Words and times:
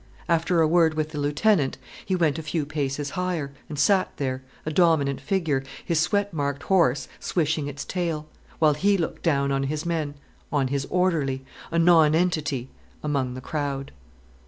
After 0.27 0.61
a 0.61 0.67
word 0.67 0.95
with 0.95 1.09
the 1.09 1.19
lieutenant, 1.19 1.77
he 2.03 2.15
went 2.15 2.39
a 2.39 2.41
few 2.41 2.65
paces 2.65 3.11
higher, 3.11 3.53
and 3.69 3.77
sat 3.77 4.09
there, 4.17 4.41
a 4.65 4.71
dominant 4.71 5.21
figure, 5.21 5.63
his 5.85 5.99
sweat 5.99 6.33
marked 6.33 6.63
horse 6.63 7.07
swishing 7.19 7.67
its 7.67 7.85
tail, 7.85 8.27
while 8.57 8.73
he 8.73 8.97
looked 8.97 9.21
down 9.21 9.51
on 9.51 9.61
his 9.61 9.85
men, 9.85 10.15
on 10.51 10.69
his 10.69 10.87
orderly, 10.89 11.45
a 11.69 11.77
nonentity 11.77 12.71
among 13.03 13.35
the 13.35 13.41
crowd. 13.41 13.91